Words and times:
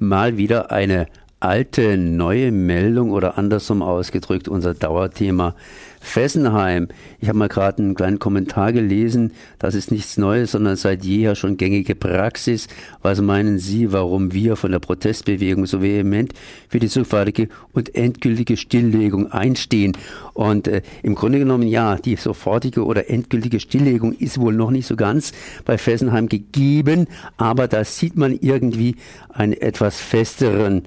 mal 0.00 0.36
wieder 0.36 0.70
eine 0.70 1.06
alte, 1.40 1.96
neue 1.96 2.52
Meldung 2.52 3.12
oder 3.12 3.38
andersrum 3.38 3.82
ausgedrückt 3.82 4.46
unser 4.46 4.74
Dauerthema 4.74 5.54
Fessenheim. 6.02 6.88
Ich 7.20 7.28
habe 7.28 7.38
mal 7.38 7.48
gerade 7.48 7.82
einen 7.82 7.94
kleinen 7.94 8.18
Kommentar 8.18 8.72
gelesen. 8.72 9.32
Das 9.58 9.74
ist 9.74 9.90
nichts 9.90 10.16
Neues, 10.16 10.52
sondern 10.52 10.76
seit 10.76 11.04
jeher 11.04 11.34
schon 11.34 11.56
gängige 11.56 11.94
Praxis. 11.94 12.68
Was 13.02 13.20
meinen 13.20 13.58
Sie, 13.58 13.92
warum 13.92 14.32
wir 14.32 14.56
von 14.56 14.72
der 14.72 14.78
Protestbewegung 14.80 15.66
so 15.66 15.82
vehement 15.82 16.32
für 16.68 16.78
die 16.78 16.88
sofortige 16.88 17.48
und 17.72 17.94
endgültige 17.94 18.56
Stilllegung 18.56 19.30
einstehen? 19.30 19.96
Und 20.32 20.68
äh, 20.68 20.82
im 21.02 21.14
Grunde 21.14 21.38
genommen, 21.38 21.66
ja, 21.68 21.96
die 21.96 22.16
sofortige 22.16 22.84
oder 22.84 23.10
endgültige 23.10 23.60
Stilllegung 23.60 24.14
ist 24.14 24.38
wohl 24.38 24.54
noch 24.54 24.70
nicht 24.70 24.86
so 24.86 24.96
ganz 24.96 25.32
bei 25.64 25.76
Fessenheim 25.76 26.28
gegeben, 26.28 27.06
aber 27.36 27.68
da 27.68 27.84
sieht 27.84 28.16
man 28.16 28.38
irgendwie 28.40 28.96
einen 29.28 29.52
etwas 29.52 30.00
festeren 30.00 30.84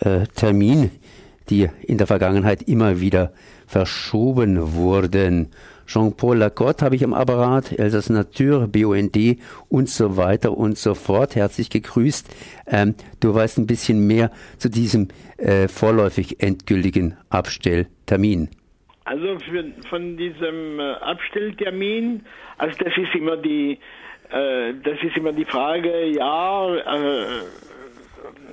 äh, 0.00 0.26
Termin, 0.34 0.90
die 1.50 1.68
in 1.82 1.98
der 1.98 2.06
Vergangenheit 2.06 2.62
immer 2.62 3.00
wieder 3.00 3.32
verschoben 3.66 4.74
wurden. 4.74 5.50
Jean-Paul 5.86 6.38
Lacotte 6.38 6.84
habe 6.84 6.96
ich 6.96 7.04
am 7.04 7.12
Apparat, 7.12 7.78
Elsass 7.78 8.08
Natur, 8.08 8.68
BUND 8.68 9.16
und 9.68 9.88
so 9.88 10.16
weiter 10.16 10.56
und 10.56 10.78
so 10.78 10.94
fort. 10.94 11.36
Herzlich 11.36 11.68
gegrüßt. 11.68 12.34
Ähm, 12.66 12.94
du 13.20 13.34
weißt 13.34 13.58
ein 13.58 13.66
bisschen 13.66 14.06
mehr 14.06 14.30
zu 14.56 14.70
diesem 14.70 15.08
äh, 15.36 15.68
vorläufig 15.68 16.42
endgültigen 16.42 17.16
Abstelltermin. 17.28 18.48
Also 19.04 19.38
für, 19.38 19.64
von 19.90 20.16
diesem 20.16 20.80
äh, 20.80 20.92
Abstelltermin, 20.94 22.22
also 22.56 22.76
das 22.82 22.96
ist 22.96 23.14
immer 23.14 23.36
die, 23.36 23.78
äh, 24.30 24.72
das 24.82 24.98
ist 25.02 25.16
immer 25.16 25.32
die 25.32 25.44
Frage, 25.44 26.06
ja, 26.06 26.74
äh, 26.74 27.26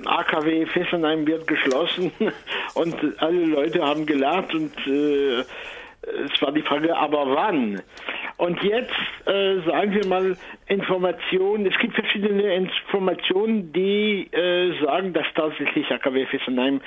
AKW 0.04 0.66
Fessenheim 0.66 1.26
wird 1.26 1.46
geschlossen 1.46 2.12
und 2.74 2.94
alle 3.18 3.44
Leute 3.46 3.82
haben 3.82 4.06
gelacht 4.06 4.54
und 4.54 4.74
äh, 4.86 5.44
es 6.24 6.42
war 6.42 6.50
die 6.50 6.62
Frage, 6.62 6.96
aber 6.96 7.26
wann? 7.34 7.80
Und 8.36 8.60
jetzt 8.64 8.90
äh, 9.26 9.60
sagen 9.60 9.94
wir 9.94 10.06
mal 10.06 10.36
Informationen. 10.66 11.66
Es 11.66 11.78
gibt 11.78 11.94
verschiedene 11.94 12.54
Informationen, 12.56 13.72
die 13.72 14.28
äh, 14.32 14.84
sagen, 14.84 15.12
dass 15.12 15.26
tatsächlich 15.34 15.88
AKW 15.90 16.26
Fessenheim 16.26 16.80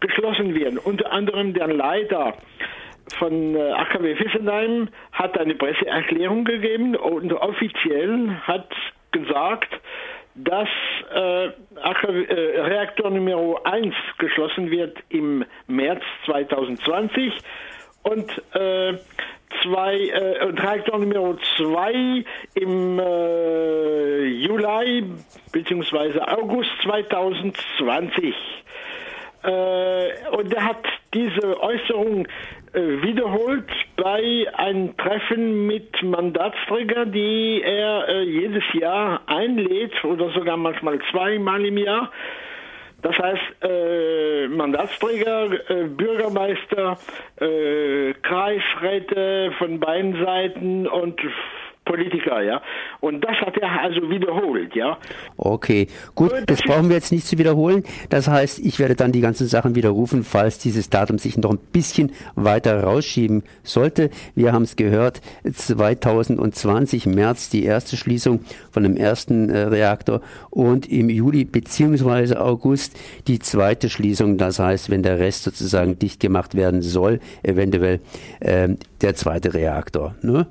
geschlossen 0.00 0.54
werden. 0.54 0.78
Unter 0.78 1.12
anderem 1.12 1.52
der 1.52 1.66
Leiter 1.66 2.38
von 3.18 3.54
äh, 3.54 3.72
AKW 3.72 4.16
Fessenheim 4.16 4.88
hat 5.12 5.38
eine 5.38 5.54
Presseerklärung 5.56 6.44
gegeben 6.46 6.96
und 6.96 7.34
offiziell 7.34 8.30
hat 8.46 8.70
gesagt, 9.12 9.68
dass 10.34 10.68
äh, 11.14 11.46
äh, 11.46 12.60
Reaktor 12.60 13.10
Nummer 13.10 13.64
1 13.64 13.94
geschlossen 14.18 14.70
wird 14.70 14.96
im 15.08 15.44
März 15.66 16.02
2020 16.26 17.32
und 18.02 18.30
äh, 18.54 18.94
zwei, 19.62 20.08
äh, 20.08 20.44
Reaktor 20.44 20.98
Nummer 20.98 21.36
2 21.56 22.24
im 22.54 22.98
äh, 22.98 24.24
Juli 24.24 25.04
bzw. 25.52 26.20
August 26.20 26.70
2020. 26.82 28.34
Äh, 29.44 30.28
und 30.30 30.52
er 30.52 30.64
hat 30.64 30.84
diese 31.12 31.60
Äußerung 31.60 32.26
wiederholt 32.74 33.70
bei 33.96 34.46
einem 34.54 34.96
Treffen 34.96 35.66
mit 35.66 36.02
Mandatsträgern, 36.02 37.12
die 37.12 37.62
er 37.62 38.08
äh, 38.08 38.22
jedes 38.22 38.64
Jahr 38.72 39.22
einlädt 39.26 40.04
oder 40.04 40.30
sogar 40.30 40.56
manchmal 40.56 40.98
zweimal 41.10 41.64
im 41.64 41.78
Jahr. 41.78 42.10
Das 43.02 43.18
heißt, 43.18 43.42
äh, 43.62 44.48
Mandatsträger, 44.48 45.50
äh, 45.68 45.84
Bürgermeister, 45.84 46.98
äh, 47.38 48.14
Kreisräte 48.22 49.52
von 49.58 49.78
beiden 49.78 50.24
Seiten 50.24 50.86
und 50.86 51.20
Politiker, 51.84 52.42
ja. 52.42 52.62
Und 53.00 53.20
das 53.22 53.36
hat 53.36 53.56
er 53.58 53.80
also 53.82 54.08
wiederholt, 54.08 54.74
ja. 54.74 54.98
Okay, 55.36 55.88
gut, 56.14 56.32
das, 56.46 56.62
brauchen 56.62 56.88
wir 56.88 56.96
jetzt 56.96 57.12
nicht 57.12 57.26
zu 57.26 57.38
wiederholen. 57.38 57.84
Das 58.08 58.28
heißt, 58.28 58.58
ich 58.58 58.78
werde 58.78 58.94
dann 58.94 59.12
die 59.12 59.20
ganzen 59.20 59.46
Sachen 59.46 59.74
widerrufen, 59.74 60.24
falls 60.24 60.58
dieses 60.58 60.88
Datum 60.90 61.18
sich 61.18 61.36
noch 61.36 61.50
ein 61.50 61.58
bisschen 61.72 62.12
weiter 62.34 62.82
rausschieben 62.82 63.42
sollte. 63.62 64.10
Wir 64.34 64.52
haben 64.52 64.62
es 64.62 64.76
gehört, 64.76 65.20
2020 65.50 67.06
März 67.06 67.50
die 67.50 67.64
erste 67.64 67.96
Schließung 67.96 68.40
von 68.70 68.82
dem 68.82 68.96
ersten 68.96 69.50
äh, 69.50 69.58
Reaktor 69.64 70.20
und 70.50 70.90
im 70.90 71.10
Juli 71.10 71.44
beziehungsweise 71.44 72.40
August 72.40 72.98
die 73.26 73.38
zweite 73.38 73.90
Schließung. 73.90 74.38
Das 74.38 74.58
heißt, 74.58 74.90
wenn 74.90 75.02
der 75.02 75.18
Rest 75.18 75.44
sozusagen 75.44 75.98
dicht 75.98 76.20
gemacht 76.20 76.54
werden 76.54 76.82
soll, 76.82 77.20
eventuell 77.42 78.00
äh, 78.40 78.68
der 79.00 79.14
zweite 79.14 79.52
Reaktor. 79.52 80.14
Ne? 80.22 80.46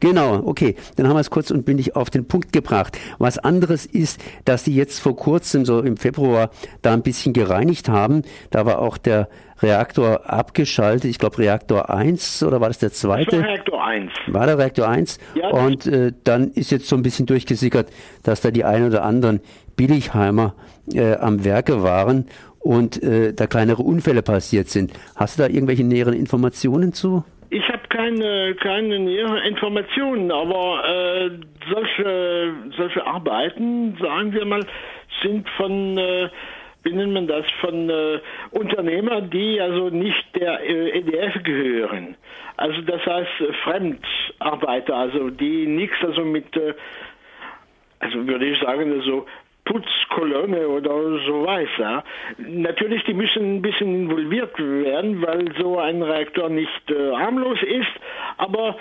Genau, 0.00 0.42
okay. 0.44 0.76
Dann 0.96 1.08
haben 1.08 1.16
wir 1.16 1.20
es 1.20 1.30
kurz 1.30 1.50
und 1.50 1.64
bündig 1.64 1.96
auf 1.96 2.10
den 2.10 2.26
Punkt 2.26 2.52
gebracht. 2.52 2.98
Was 3.18 3.38
anderes 3.38 3.86
ist, 3.86 4.20
dass 4.44 4.64
sie 4.64 4.74
jetzt 4.74 5.00
vor 5.00 5.16
kurzem, 5.16 5.64
so 5.64 5.80
im 5.80 5.96
Februar, 5.96 6.50
da 6.82 6.92
ein 6.92 7.02
bisschen 7.02 7.32
gereinigt 7.32 7.88
haben. 7.88 8.22
Da 8.50 8.66
war 8.66 8.78
auch 8.78 8.98
der 8.98 9.28
Reaktor 9.62 10.30
abgeschaltet. 10.30 11.10
Ich 11.10 11.18
glaube 11.18 11.38
Reaktor 11.38 11.90
1 11.90 12.42
oder 12.42 12.60
war 12.60 12.68
das 12.68 12.78
der 12.78 12.92
zweite? 12.92 13.30
Das 13.30 13.40
war 13.40 13.48
Reaktor 13.48 13.84
1. 13.84 14.12
War 14.26 14.46
der 14.46 14.58
Reaktor 14.58 14.88
1? 14.88 15.18
Ja, 15.34 15.48
und 15.50 15.86
äh, 15.86 16.12
dann 16.24 16.50
ist 16.50 16.70
jetzt 16.70 16.88
so 16.88 16.96
ein 16.96 17.02
bisschen 17.02 17.26
durchgesickert, 17.26 17.88
dass 18.22 18.40
da 18.40 18.50
die 18.50 18.64
ein 18.64 18.86
oder 18.86 19.04
anderen 19.04 19.40
Billigheimer 19.76 20.54
äh, 20.92 21.14
am 21.14 21.44
Werke 21.44 21.82
waren 21.82 22.26
und 22.58 23.02
äh, 23.02 23.34
da 23.34 23.46
kleinere 23.46 23.82
Unfälle 23.82 24.22
passiert 24.22 24.70
sind. 24.70 24.92
Hast 25.14 25.38
du 25.38 25.42
da 25.42 25.48
irgendwelche 25.48 25.84
näheren 25.84 26.14
Informationen 26.14 26.92
zu? 26.92 27.24
Keine, 27.94 28.56
keine 28.56 28.98
näheren 28.98 29.38
Informationen, 29.44 30.32
aber 30.32 30.82
äh, 30.84 31.30
solche, 31.72 32.52
solche 32.76 33.06
Arbeiten, 33.06 33.96
sagen 34.00 34.32
wir 34.32 34.44
mal, 34.44 34.66
sind 35.22 35.48
von, 35.50 35.96
äh, 35.96 36.28
wie 36.82 36.92
nennt 36.92 37.12
man 37.12 37.28
das, 37.28 37.46
von 37.60 37.88
äh, 37.88 38.18
Unternehmern, 38.50 39.30
die 39.30 39.60
also 39.60 39.90
nicht 39.90 40.24
der 40.34 40.68
äh, 40.68 40.98
EDF 40.98 41.40
gehören. 41.44 42.16
Also 42.56 42.82
das 42.82 43.06
heißt 43.06 43.40
äh, 43.40 43.52
Fremdarbeiter, 43.62 44.96
also 44.96 45.30
die 45.30 45.64
nichts 45.68 45.96
also 46.02 46.22
mit, 46.22 46.56
äh, 46.56 46.74
also 48.00 48.26
würde 48.26 48.46
ich 48.46 48.58
sagen, 48.58 48.90
also 48.92 49.24
Putzkolonne 49.64 50.68
oder 50.68 50.94
so 51.26 51.46
weiß. 51.46 51.68
Ja. 51.78 52.04
Natürlich, 52.38 53.04
die 53.04 53.14
müssen 53.14 53.56
ein 53.56 53.62
bisschen 53.62 53.94
involviert 53.94 54.58
werden, 54.58 55.22
weil 55.22 55.54
so 55.58 55.78
ein 55.78 56.02
Reaktor 56.02 56.48
nicht 56.48 56.90
äh, 56.90 57.12
harmlos 57.12 57.58
ist, 57.62 57.92
aber 58.36 58.76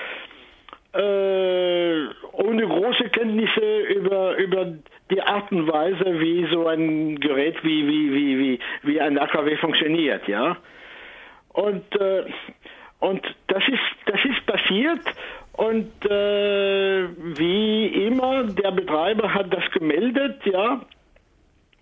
äh, 0.93 2.05
ohne 2.33 2.67
große 2.67 3.09
Kenntnisse 3.09 3.79
über, 3.95 4.35
über 4.37 4.73
die 5.09 5.21
Art 5.21 5.51
und 5.51 5.67
Weise, 5.71 6.19
wie 6.19 6.47
so 6.51 6.67
ein 6.67 7.19
Gerät 7.19 7.63
wie, 7.63 7.87
wie, 7.87 8.13
wie, 8.13 8.39
wie, 8.39 8.59
wie 8.83 9.01
ein 9.01 9.17
AKW 9.17 9.55
funktioniert, 9.57 10.27
ja. 10.27 10.57
Und, 11.53 11.99
äh, 11.99 12.25
und 12.99 13.21
das 13.47 13.63
ist, 13.67 13.81
das 14.05 14.19
ist 14.25 14.45
passiert 14.45 15.01
und 15.53 15.91
äh, 16.09 17.07
wie 17.37 17.87
immer, 18.07 18.43
der 18.43 18.71
Betreiber 18.71 19.33
hat 19.33 19.53
das 19.53 19.69
gemeldet, 19.71 20.41
ja, 20.45 20.81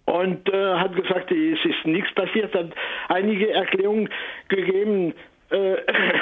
und 0.06 0.54
äh, 0.54 0.74
hat 0.74 0.96
gesagt, 0.96 1.32
es 1.32 1.64
ist 1.64 1.86
nichts 1.86 2.14
passiert, 2.14 2.54
hat 2.54 2.72
einige 3.08 3.52
Erklärungen 3.52 4.10
gegeben, 4.50 5.14
äh, 5.52 5.76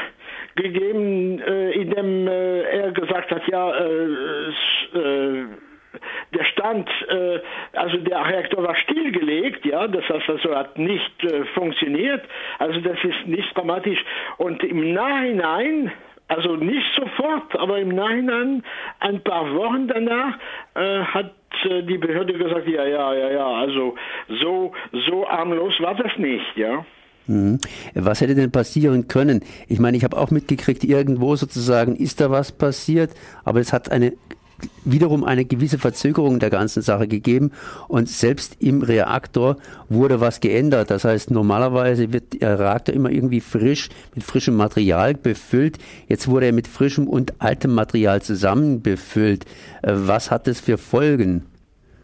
gegeben, 0.55 1.41
äh, 1.41 1.71
in 1.71 1.89
dem 1.89 2.27
äh, 2.27 2.61
er 2.61 2.91
gesagt 2.91 3.31
hat, 3.31 3.47
ja, 3.47 3.71
äh, 3.75 4.49
äh, 4.93 5.45
der 6.35 6.43
Stand, 6.45 6.87
also 7.73 7.97
der 7.97 8.23
Reaktor 8.23 8.61
war 8.63 8.75
stillgelegt, 8.75 9.65
ja, 9.65 9.87
das 9.87 10.07
heißt 10.07 10.29
also 10.29 10.55
hat 10.55 10.77
nicht 10.77 11.11
funktioniert, 11.55 12.21
also 12.59 12.79
das 12.81 13.03
ist 13.03 13.25
nicht 13.25 13.57
dramatisch. 13.57 13.97
Und 14.37 14.63
im 14.63 14.93
Nachhinein 14.93 15.91
also 16.29 16.55
nicht 16.55 16.85
sofort, 16.95 17.55
aber 17.59 17.79
im 17.79 17.89
Nachhinein, 17.89 18.63
ein 18.99 19.21
paar 19.23 19.53
Wochen 19.53 19.87
danach, 19.87 20.37
äh, 20.75 20.99
hat 21.03 21.33
äh, 21.69 21.83
die 21.83 21.97
Behörde 21.97 22.33
gesagt, 22.33 22.67
ja, 22.67 22.85
ja, 22.85 23.13
ja, 23.13 23.31
ja, 23.31 23.47
also 23.47 23.95
so, 24.41 24.71
so 25.07 25.27
armlos 25.27 25.73
war 25.79 25.95
das 25.95 26.11
nicht, 26.17 26.55
ja. 26.55 26.85
Mhm. 27.27 27.59
Was 27.93 28.21
hätte 28.21 28.35
denn 28.35 28.51
passieren 28.51 29.07
können? 29.07 29.43
Ich 29.67 29.79
meine, 29.79 29.97
ich 29.97 30.03
habe 30.03 30.17
auch 30.17 30.31
mitgekriegt, 30.31 30.83
irgendwo 30.83 31.35
sozusagen 31.35 31.95
ist 31.95 32.21
da 32.21 32.31
was 32.31 32.51
passiert, 32.51 33.11
aber 33.43 33.59
es 33.59 33.73
hat 33.73 33.91
eine 33.91 34.13
wiederum 34.85 35.23
eine 35.23 35.45
gewisse 35.45 35.77
Verzögerung 35.77 36.39
der 36.39 36.49
ganzen 36.49 36.81
Sache 36.81 37.07
gegeben 37.07 37.51
und 37.87 38.09
selbst 38.09 38.61
im 38.61 38.81
Reaktor 38.81 39.57
wurde 39.89 40.21
was 40.21 40.39
geändert. 40.39 40.91
Das 40.91 41.05
heißt, 41.05 41.31
normalerweise 41.31 42.13
wird 42.13 42.41
der 42.41 42.59
Reaktor 42.59 42.95
immer 42.95 43.09
irgendwie 43.09 43.41
frisch 43.41 43.89
mit 44.15 44.23
frischem 44.23 44.55
Material 44.55 45.13
befüllt. 45.13 45.77
Jetzt 46.07 46.27
wurde 46.27 46.47
er 46.47 46.53
mit 46.53 46.67
frischem 46.67 47.07
und 47.07 47.41
altem 47.41 47.73
Material 47.73 48.21
zusammen 48.21 48.81
befüllt. 48.81 49.45
Äh, 49.83 49.93
was 49.93 50.31
hat 50.31 50.47
das 50.47 50.59
für 50.59 50.77
Folgen? 50.77 51.45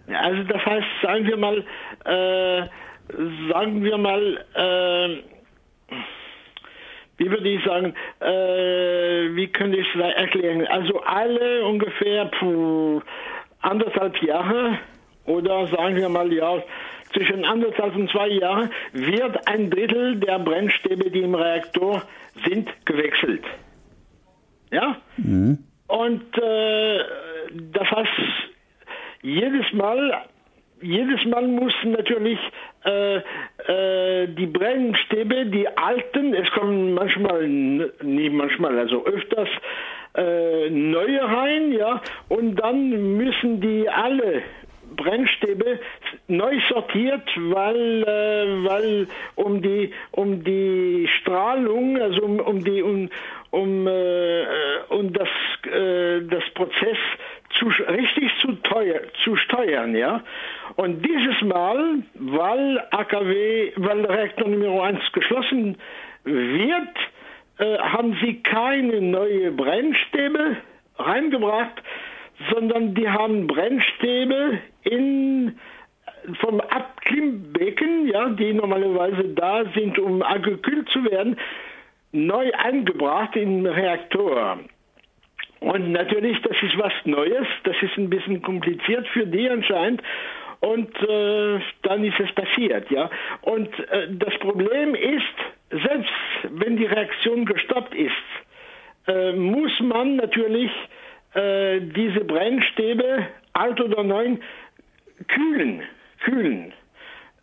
Also 0.08 0.44
das 0.44 0.66
heißt, 0.66 0.88
sagen 1.02 1.26
wir 1.26 1.38
mal, 1.38 1.64
äh, 2.06 2.68
sagen 3.52 3.84
wir 3.84 3.98
mal, 3.98 4.46
äh, 4.56 5.24
wie 7.18 7.30
würde 7.30 7.50
ich 7.50 7.64
sagen, 7.64 7.94
äh, 8.20 9.36
wie 9.36 9.48
könnte 9.48 9.78
ich 9.78 9.88
es 9.96 10.02
erklären? 10.02 10.68
Also 10.68 11.00
alle 11.02 11.66
ungefähr 11.66 12.26
puh, 12.26 13.02
anderthalb 13.62 14.22
Jahre 14.22 14.80
oder 15.26 15.68
sagen 15.68 15.96
wir 15.96 16.10
mal 16.10 16.32
ja 16.32 16.62
zwischen 17.14 17.46
anderthalb 17.46 17.96
und 17.96 18.10
zwei 18.12 18.28
Jahren 18.28 18.70
wird 18.94 19.48
ein 19.48 19.70
Drittel 19.70 20.18
der 20.20 20.40
Brennstäbe, 20.40 21.10
die 21.10 21.22
im 21.22 21.36
Reaktor 21.36 22.04
sind, 22.46 22.70
gewechselt. 22.86 23.44
Ja? 24.72 24.98
Mhm. 25.18 25.60
Und 25.88 26.38
äh, 26.38 27.00
das 27.72 27.90
heißt, 27.90 28.10
jedes 29.22 29.72
Mal, 29.74 30.24
jedes 30.82 31.24
Mal 31.26 31.48
muss 31.48 31.74
natürlich 31.84 32.40
äh, 32.86 33.18
äh, 33.68 34.28
die 34.28 34.46
Brennstäbe, 34.46 35.48
die 35.48 35.68
alten, 35.68 36.34
es 36.34 36.50
kommen 36.52 36.94
manchmal, 36.94 37.48
nicht 37.48 38.34
manchmal, 38.34 38.78
also 38.78 39.06
öfters 39.06 39.50
äh, 40.16 40.70
neue 40.70 41.24
rein, 41.24 41.72
ja, 41.72 42.02
und 42.30 42.56
dann 42.56 43.18
müssen 43.18 43.60
die 43.60 43.90
alle 43.90 44.44
Brennstäbe 44.96 45.80
neu 46.28 46.60
sortiert, 46.70 47.28
weil, 47.36 48.04
äh, 48.04 48.66
weil 48.68 49.08
um 49.36 49.62
die 49.62 49.92
um 50.12 50.44
die 50.44 51.10
Strahlung, 51.20 52.00
also 52.00 52.22
um, 52.22 52.40
um 52.40 52.64
die 52.64 52.82
um, 52.82 53.10
um, 53.52 53.88
äh, 53.88 54.46
um 54.90 55.12
das 55.12 55.30
äh, 55.72 56.22
das 56.22 56.44
Prozess 56.54 56.98
zu, 57.58 57.68
richtig 57.92 58.32
zu 58.42 58.54
teuer 58.64 59.02
zu 59.24 59.36
steuern, 59.36 59.96
ja. 59.96 60.24
Und 60.76 61.06
dieses 61.06 61.42
Mal, 61.42 62.04
weil 62.16 62.80
AKW, 62.92 63.72
weil 63.78 64.06
Reaktor 64.06 64.48
Nummer 64.48 64.84
1 64.84 65.00
geschlossen 65.14 65.78
wird, 66.24 66.98
äh, 67.60 67.78
haben 67.78 68.18
sie 68.22 68.42
keine 68.42 69.00
neue 69.02 69.52
Brennstäbe 69.52 70.58
reingebracht, 70.98 71.82
sondern 72.52 72.96
die 72.96 73.10
haben 73.10 73.48
Brennstäbe 73.48 74.60
in 74.84 75.58
vom 76.42 76.60
Abklimbecken, 76.60 78.08
ja, 78.08 78.30
die 78.30 78.54
normalerweise 78.54 79.26
da 79.36 79.64
sind, 79.76 80.00
um 80.00 80.24
gekühlt 80.42 80.90
zu 80.90 81.04
werden, 81.06 81.38
neu 82.12 82.52
eingebracht 82.54 83.36
in 83.36 83.64
den 83.64 83.68
Reaktor. 83.68 84.60
Und 85.60 85.92
natürlich, 85.92 86.42
das 86.42 86.58
ist 86.62 86.78
was 86.78 86.94
Neues, 87.06 87.48
das 87.64 87.76
ist 87.82 87.98
ein 87.98 88.10
bisschen 88.10 88.42
kompliziert 88.42 89.08
für 89.10 89.26
die 89.26 89.50
anscheinend. 89.50 90.02
Und 90.60 90.90
äh, 91.02 91.60
dann 91.84 92.04
ist 92.04 92.20
es 92.20 92.32
passiert, 92.34 92.90
ja. 92.90 93.10
Und 93.42 93.68
äh, 93.90 94.08
das 94.12 94.34
Problem 94.40 94.96
ist, 94.96 95.24
selbst 95.70 96.14
wenn 96.50 96.78
die 96.78 96.86
Reaktion 96.86 97.46
gestoppt 97.46 97.94
ist, 97.94 98.12
äh, 99.08 99.34
muss 99.34 99.80
man 99.80 100.16
natürlich 100.16 100.72
äh, 101.34 101.80
diese 101.82 102.22
Brennstäbe, 102.22 103.28
alt 103.54 103.80
oder 103.82 104.04
neu, 104.04 104.38
kühlen, 105.28 105.84
kühlen. 106.24 106.74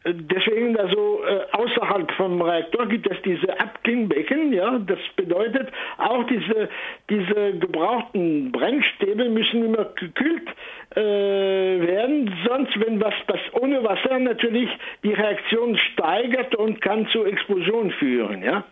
Deswegen 0.05 0.77
also 0.77 1.23
äh, 1.25 1.43
außerhalb 1.53 2.11
vom 2.13 2.43
Reaktor 2.43 2.87
gibt 2.87 3.09
es 3.09 3.17
diese 3.25 3.49
Abklingbecken, 3.61 4.53
ja, 4.53 4.81
das 4.81 4.99
bedeutet 5.15 5.69
auch 5.99 6.25
diese, 6.25 6.69
diese 7.09 7.53
gebrauchten 7.59 8.51
Brennstäbe 8.51 9.29
müssen 9.29 9.65
immer 9.65 9.85
gekühlt 9.95 10.49
äh, 10.97 11.01
werden, 11.01 12.35
sonst 12.49 12.81
wenn 12.81 13.01
was 13.01 13.15
passiert, 13.29 13.55
ohne 13.63 13.85
Wasser 13.85 14.19
natürlich 14.19 14.69
die 15.05 15.13
Reaktion 15.13 15.79
steigert 15.93 16.57
und 16.57 16.81
kann 16.81 17.07
zu 17.09 17.25
Explosion 17.25 17.93
führen, 17.93 18.43
ja. 18.43 18.65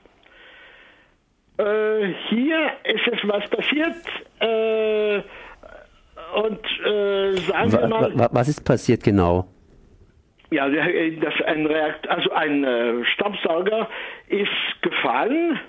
Äh, 1.59 2.13
hier 2.29 2.73
ist 2.83 3.07
es 3.07 3.29
was 3.29 3.49
passiert, 3.51 3.95
äh, 4.41 5.23
und 6.35 6.61
äh, 6.85 7.37
sagen 7.37 7.73
wir 7.73 7.89
mal. 7.89 8.29
Was 8.33 8.49
ist 8.49 8.65
passiert 8.65 9.05
genau? 9.05 9.47
Ja, 10.51 10.69
äh, 10.69 11.17
das 11.17 11.35
ein 11.47 11.67
Reakt, 11.67 12.09
also 12.09 12.31
ein 12.33 12.65
äh, 12.65 13.05
Staubsauger 13.05 13.89
ist 14.29 14.83
gefallen 14.83 15.61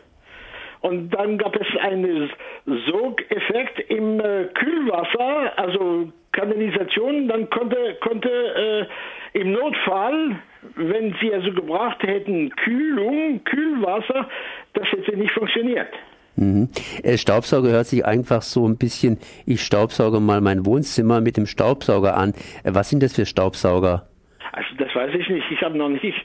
und 0.82 1.12
dann 1.12 1.38
gab 1.38 1.56
es 1.56 1.68
einen 1.80 2.32
Sogeffekt 2.66 3.80
im 3.92 4.20
äh, 4.20 4.46
Kühlwasser, 4.46 5.58
also 5.58 6.12
Kanalisation. 6.32 7.28
Dann 7.28 7.50
konnte, 7.52 7.98
konnte 8.02 8.30
äh, 8.30 9.40
im 9.40 9.52
Notfall, 9.52 10.38
wenn 10.76 11.16
sie 11.22 11.34
also 11.34 11.54
gebracht 11.54 12.02
hätten 12.02 12.50
Kühlung, 12.56 13.44
Kühlwasser, 13.44 14.28
das 14.74 14.88
hätte 14.92 15.16
nicht 15.16 15.32
funktioniert. 15.34 15.90
Mhm. 16.36 16.70
Äh, 17.04 17.18
Staubsauger 17.18 17.70
hört 17.70 17.86
sich 17.86 18.04
einfach 18.04 18.42
so 18.42 18.68
ein 18.68 18.78
bisschen, 18.78 19.20
ich 19.46 19.62
staubsauge 19.62 20.20
mal 20.20 20.42
mein 20.42 20.66
Wohnzimmer 20.66 21.22
mit 21.22 21.38
dem 21.38 21.46
Staubsauger 21.46 22.18
an. 22.18 22.34
Äh, 22.64 22.74
was 22.74 22.90
sind 22.90 23.04
das 23.04 23.14
für 23.14 23.28
Staubsauger? 23.28 24.08
Also 24.54 24.70
das 24.78 24.94
weiß 24.94 25.14
ich 25.16 25.30
nicht. 25.30 25.50
Ich 25.50 25.62
habe 25.62 25.78
noch 25.78 25.90
nicht 25.90 26.16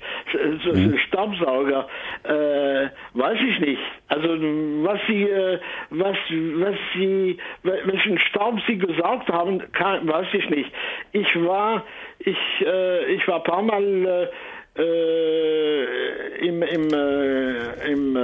so 0.65 0.73
mhm. 0.73 0.99
Staubsauger. 0.99 1.89
Äh, 2.25 2.89
weiß 3.15 3.39
ich 3.49 3.61
nicht. 3.61 3.83
Also 4.09 4.29
was 4.29 5.01
sie, 5.07 5.23
äh, 5.23 5.59
was, 5.91 6.17
was 6.29 6.77
sie, 6.95 7.39
welchen 7.63 8.19
Staub 8.19 8.61
sie 8.67 8.79
gesaugt 8.79 9.29
haben, 9.29 9.63
kann, 9.73 10.07
weiß 10.09 10.27
ich 10.33 10.51
nicht. 10.51 10.71
Ich 11.13 11.45
war, 11.45 11.85
ich, 12.19 12.37
äh, 12.65 13.05
ich 13.15 13.27
war 13.29 13.37
ein 13.37 13.45
paar 13.45 13.63
Mal 13.63 14.31
äh, 14.77 14.83
äh, 14.83 16.47
im, 16.47 16.63
im, 16.63 16.89
im 17.87 18.19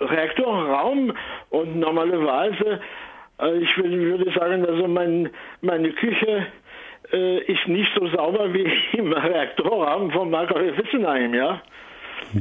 Reaktorraum 0.00 1.12
und 1.50 1.78
normalerweise, 1.78 2.80
ich 3.60 3.76
würde 3.78 4.30
sagen, 4.32 4.66
also 4.66 4.86
mein, 4.86 5.30
meine 5.62 5.90
Küche 5.92 6.46
äh, 7.12 7.38
ist 7.44 7.66
nicht 7.68 7.90
so 7.94 8.06
sauber 8.08 8.52
wie 8.52 8.70
im 8.98 9.12
Reaktorraum 9.12 10.10
von 10.10 10.30
Margaret 10.30 10.76
Wissenheim, 10.78 11.34
ja. 11.34 11.60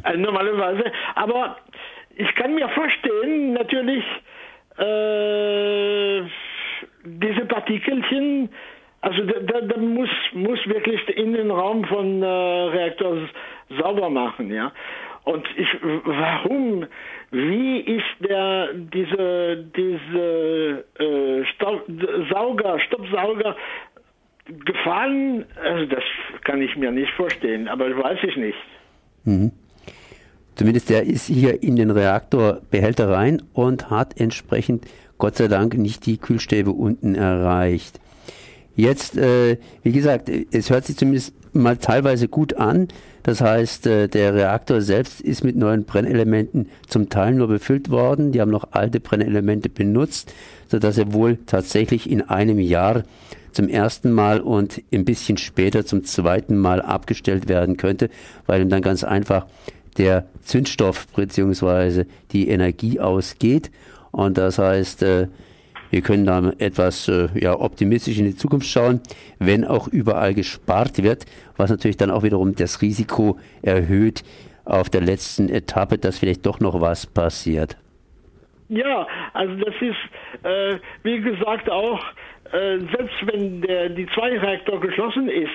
Also 0.04 0.20
normalerweise. 0.20 0.92
Aber 1.16 1.58
ich 2.16 2.34
kann 2.36 2.56
mir 2.56 2.68
vorstellen, 2.70 3.54
natürlich, 3.54 4.04
äh, 4.78 6.22
diese 7.04 7.46
Partikelchen, 7.46 8.50
also 9.02 9.24
da, 9.24 9.62
da, 9.62 9.78
muss, 9.78 10.10
muss 10.34 10.60
wirklich 10.68 11.06
den 11.06 11.16
Innenraum 11.18 11.86
von 11.86 12.22
äh, 12.22 12.26
Reaktor 12.26 13.18
sauber 13.70 14.10
machen, 14.10 14.52
ja. 14.52 14.72
Und 15.24 15.46
ich, 15.58 15.68
warum, 16.06 16.86
wie 17.32 17.80
ist 17.82 18.06
der, 18.22 18.70
diese, 18.74 19.58
diese 19.76 20.86
äh, 21.00 21.46
Staub, 21.54 21.84
Sauger, 22.30 22.80
Stoppsauger 22.80 23.56
gefallen, 24.66 25.46
also 25.64 25.86
das 25.86 26.04
kann 26.44 26.62
ich 26.62 26.76
mir 26.76 26.92
nicht 26.92 27.12
vorstellen, 27.12 27.68
aber 27.68 27.86
weiß 27.86 28.20
ich 28.24 28.38
nicht. 28.38 28.58
Mhm. 29.24 29.52
Zumindest 30.56 30.90
der 30.90 31.04
ist 31.04 31.28
hier 31.28 31.62
in 31.62 31.76
den 31.76 31.92
Reaktorbehälter 31.92 33.10
rein 33.10 33.44
und 33.54 33.90
hat 33.90 34.20
entsprechend 34.20 34.88
Gott 35.18 35.36
sei 35.36 35.48
Dank 35.48 35.78
nicht 35.78 36.06
die 36.06 36.18
Kühlstäbe 36.18 36.72
unten 36.72 37.16
erreicht. 37.16 38.00
Jetzt, 38.78 39.18
äh, 39.18 39.58
wie 39.82 39.92
gesagt, 39.92 40.30
es 40.52 40.70
hört 40.70 40.86
sich 40.86 40.98
zumindest 40.98 41.34
mal 41.52 41.78
teilweise 41.78 42.28
gut 42.28 42.54
an. 42.54 42.88
Das 43.24 43.42
heißt, 43.42 43.88
äh, 43.88 44.08
der 44.08 44.36
Reaktor 44.36 44.82
selbst 44.82 45.20
ist 45.20 45.44
mit 45.44 45.56
neuen 45.58 45.84
Brennelementen 45.84 46.70
zum 46.88 47.10
Teil 47.10 47.34
nur 47.34 47.48
befüllt 47.48 47.90
worden. 47.90 48.32
Die 48.32 48.40
haben 48.40 48.52
noch 48.52 48.70
alte 48.72 49.00
Brennelemente 49.00 49.68
benutzt, 49.68 50.32
sodass 50.68 51.00
er 51.00 51.12
wohl 51.12 51.40
tatsächlich 51.48 52.10
in 52.10 52.22
einem 52.22 52.60
Jahr 52.60 53.04
zum 53.52 53.68
ersten 53.68 54.12
Mal 54.12 54.42
und 54.42 54.84
ein 54.94 55.06
bisschen 55.06 55.38
später 55.38 55.84
zum 55.84 56.04
zweiten 56.04 56.56
Mal 56.56 56.80
abgestellt 56.80 57.50
werden 57.50 57.78
könnte, 57.78 58.12
weil 58.46 58.62
ihm 58.62 58.70
dann 58.70 58.84
ganz 58.84 59.04
einfach 59.04 59.48
der 59.98 60.28
Zündstoff 60.44 61.08
bzw. 61.16 62.06
die 62.32 62.50
Energie 62.50 63.00
ausgeht. 63.00 63.72
Und 64.12 64.38
das 64.38 64.60
heißt, 64.60 65.02
äh, 65.02 65.28
wir 65.90 66.02
können 66.02 66.26
da 66.26 66.52
etwas 66.60 67.08
äh, 67.08 67.28
ja, 67.36 67.60
optimistisch 67.60 68.18
in 68.20 68.26
die 68.26 68.36
Zukunft 68.36 68.68
schauen, 68.68 69.02
wenn 69.40 69.66
auch 69.66 69.88
überall 69.88 70.34
gespart 70.34 71.02
wird, 71.04 71.26
was 71.56 71.70
natürlich 71.70 71.98
dann 71.98 72.12
auch 72.12 72.24
wiederum 72.24 72.56
das 72.56 72.82
Risiko 72.82 73.38
erhöht 73.62 74.24
auf 74.66 74.90
der 74.90 75.02
letzten 75.02 75.50
Etappe, 75.50 75.98
dass 75.98 76.20
vielleicht 76.20 76.46
doch 76.46 76.60
noch 76.60 76.82
was 76.82 77.06
passiert. 77.06 77.78
Ja, 78.70 79.08
also 79.34 79.56
das 79.56 79.76
ist, 79.80 80.46
äh, 80.46 80.78
wie 81.04 81.22
gesagt, 81.22 81.70
auch 81.70 82.04
äh, 82.52 82.80
selbst 82.96 83.16
wenn 83.26 83.62
der, 83.62 83.90
die 83.90 84.08
zwei 84.08 84.38
Reaktor 84.38 84.80
geschlossen 84.80 85.30
ist, 85.30 85.50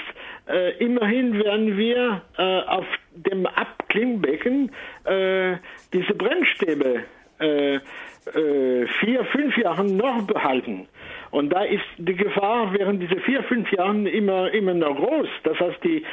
äh, 0.48 0.76
immerhin 0.78 1.38
werden 1.38 1.76
wir 1.76 2.22
äh, 2.38 2.60
auf 2.62 2.86
dem 3.14 3.46
Abklingbecken 3.46 4.70
äh, 5.04 5.56
diese 5.92 6.14
Brennstäbe 6.14 7.04
äh, 7.42 8.86
vier, 9.00 9.24
fünf 9.24 9.56
Jahre 9.56 9.84
noch 9.84 10.22
behalten. 10.26 10.86
Und 11.32 11.50
da 11.50 11.62
ist 11.62 11.82
die 11.96 12.14
Gefahr 12.14 12.72
während 12.74 13.02
dieser 13.02 13.20
vier, 13.22 13.42
fünf 13.44 13.72
Jahren 13.72 14.06
immer, 14.06 14.52
immer 14.52 14.74
noch 14.74 14.94
groß. 14.96 15.28
Das 15.44 15.58
heißt, 15.58 15.82
die, 15.82 16.04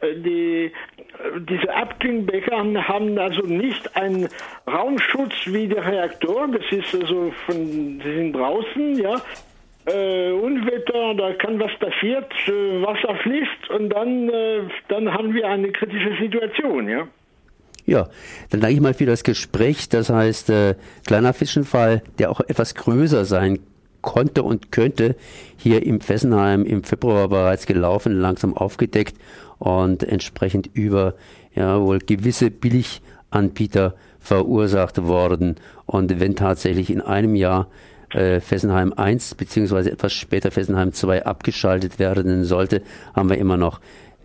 äh, 0.00 0.14
die, 0.16 0.72
diese 1.48 1.72
Abklingbecker 1.72 2.56
haben 2.88 3.16
also 3.18 3.42
nicht 3.42 3.96
einen 3.96 4.28
Raumschutz 4.66 5.32
wie 5.46 5.68
der 5.68 5.86
Reaktor. 5.86 6.48
Das 6.48 6.64
ist 6.72 6.94
also 6.94 7.32
von, 7.46 8.00
sie 8.02 8.14
sind 8.14 8.32
draußen, 8.32 8.98
ja. 9.00 9.22
Äh, 9.86 10.32
Unwetter, 10.32 11.14
da 11.14 11.34
kann 11.34 11.60
was 11.60 11.72
passiert, 11.78 12.32
äh, 12.48 12.82
Wasser 12.82 13.14
fließt 13.16 13.70
und 13.70 13.90
dann, 13.90 14.30
äh, 14.30 14.62
dann 14.88 15.12
haben 15.12 15.34
wir 15.34 15.46
eine 15.46 15.70
kritische 15.72 16.16
Situation, 16.20 16.88
ja. 16.88 17.06
Ja, 17.86 18.08
dann 18.50 18.60
danke 18.60 18.74
ich 18.74 18.80
mal 18.80 18.94
für 18.94 19.06
das 19.06 19.24
Gespräch. 19.24 19.88
Das 19.88 20.08
heißt, 20.08 20.50
äh, 20.50 20.74
kleiner 21.06 21.34
Fischenfall, 21.34 22.02
der 22.18 22.30
auch 22.30 22.40
etwas 22.40 22.74
größer 22.74 23.24
sein 23.24 23.58
konnte 24.00 24.42
und 24.42 24.70
könnte, 24.70 25.16
hier 25.56 25.84
im 25.84 26.00
Fessenheim 26.00 26.64
im 26.64 26.84
Februar 26.84 27.28
bereits 27.28 27.66
gelaufen, 27.66 28.12
langsam 28.20 28.54
aufgedeckt 28.54 29.16
und 29.58 30.02
entsprechend 30.02 30.70
über 30.74 31.14
ja 31.54 31.80
wohl 31.80 31.98
gewisse 31.98 32.50
Billiganbieter 32.50 33.94
verursacht 34.20 35.02
worden. 35.04 35.56
Und 35.86 36.20
wenn 36.20 36.36
tatsächlich 36.36 36.90
in 36.90 37.00
einem 37.00 37.34
Jahr 37.34 37.68
äh, 38.10 38.40
Fessenheim 38.40 38.92
1 38.92 39.34
beziehungsweise 39.34 39.90
etwas 39.90 40.12
später 40.12 40.50
Fessenheim 40.50 40.92
2 40.92 41.26
abgeschaltet 41.26 41.98
werden 41.98 42.44
sollte, 42.44 42.82
haben 43.14 43.28
wir 43.28 43.38
immer 43.38 43.56
noch 43.56 43.80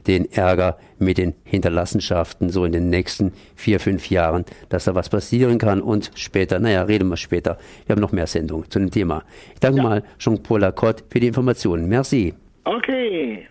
den 0.07 0.31
Ärger 0.31 0.77
mit 0.97 1.17
den 1.17 1.33
Hinterlassenschaften 1.43 2.49
so 2.49 2.65
in 2.65 2.71
den 2.71 2.89
nächsten 2.89 3.33
vier, 3.55 3.79
fünf 3.79 4.09
Jahren, 4.09 4.45
dass 4.69 4.85
da 4.85 4.95
was 4.95 5.09
passieren 5.09 5.57
kann 5.57 5.81
und 5.81 6.11
später, 6.15 6.59
naja, 6.59 6.83
reden 6.83 7.09
wir 7.09 7.17
später. 7.17 7.57
Wir 7.85 7.95
haben 7.95 8.01
noch 8.01 8.11
mehr 8.11 8.27
Sendungen 8.27 8.69
zu 8.69 8.79
dem 8.79 8.91
Thema. 8.91 9.23
Ich 9.53 9.59
danke 9.59 9.77
ja. 9.77 9.83
mal 9.83 10.03
Jean-Paul 10.17 10.61
Lacotte 10.61 11.03
für 11.09 11.19
die 11.19 11.27
Informationen. 11.27 11.87
Merci. 11.87 12.33
Okay. 12.63 13.48